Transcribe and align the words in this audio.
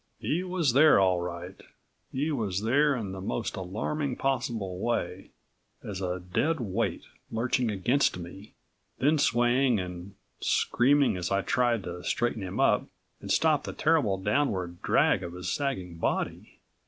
He 0.17 0.41
was 0.43 0.73
there, 0.73 0.99
all 0.99 1.19
right. 1.21 1.61
He 2.11 2.31
was 2.31 2.63
there 2.63 2.95
in 2.95 3.11
the 3.11 3.21
most 3.21 3.55
alarming 3.55 4.15
possible 4.15 4.79
way, 4.79 5.29
as 5.83 6.01
a 6.01 6.19
dead 6.19 6.59
weight 6.59 7.03
lurching 7.29 7.69
against 7.69 8.17
me, 8.17 8.55
then 8.97 9.19
swaying 9.19 9.79
and 9.79 10.15
screaming 10.39 11.17
as 11.17 11.29
I 11.29 11.41
tried 11.43 11.83
to 11.83 12.03
straighten 12.03 12.41
him 12.41 12.59
up, 12.59 12.87
and 13.19 13.31
stop 13.31 13.63
the 13.63 13.73
terrible 13.73 14.17
downward 14.17 14.81
drag 14.81 15.21
of 15.21 15.33
his 15.33 15.51
sagging 15.51 15.97
body. 15.97 16.57